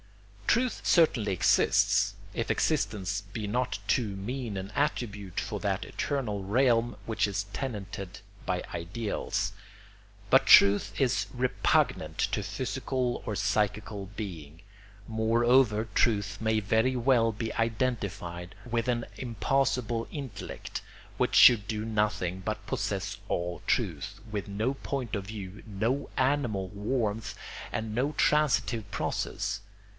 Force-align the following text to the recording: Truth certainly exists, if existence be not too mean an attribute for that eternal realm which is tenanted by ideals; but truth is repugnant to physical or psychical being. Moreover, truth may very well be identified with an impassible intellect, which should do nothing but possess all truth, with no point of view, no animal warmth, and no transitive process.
Truth 0.47 0.81
certainly 0.83 1.31
exists, 1.31 2.15
if 2.33 2.51
existence 2.51 3.21
be 3.31 3.47
not 3.47 3.77
too 3.87 4.17
mean 4.17 4.57
an 4.57 4.71
attribute 4.75 5.39
for 5.39 5.61
that 5.61 5.85
eternal 5.85 6.43
realm 6.43 6.97
which 7.05 7.25
is 7.25 7.45
tenanted 7.53 8.19
by 8.45 8.63
ideals; 8.73 9.53
but 10.29 10.47
truth 10.47 10.99
is 10.99 11.27
repugnant 11.33 12.17
to 12.17 12.43
physical 12.43 13.23
or 13.25 13.33
psychical 13.35 14.07
being. 14.17 14.61
Moreover, 15.07 15.87
truth 15.93 16.41
may 16.41 16.59
very 16.59 16.97
well 16.97 17.31
be 17.31 17.53
identified 17.53 18.53
with 18.69 18.89
an 18.89 19.05
impassible 19.17 20.07
intellect, 20.11 20.81
which 21.17 21.35
should 21.35 21.65
do 21.67 21.85
nothing 21.85 22.41
but 22.41 22.65
possess 22.65 23.19
all 23.29 23.61
truth, 23.67 24.19
with 24.31 24.47
no 24.49 24.73
point 24.73 25.15
of 25.15 25.27
view, 25.27 25.63
no 25.65 26.09
animal 26.17 26.67
warmth, 26.69 27.35
and 27.71 27.95
no 27.95 28.13
transitive 28.13 28.89
process. 28.89 29.61